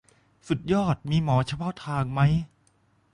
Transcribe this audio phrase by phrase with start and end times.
[0.47, 2.19] สุดยอด มีหมอเฉพาะทางไหม?